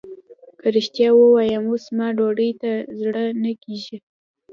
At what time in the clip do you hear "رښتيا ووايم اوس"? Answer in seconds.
0.75-1.81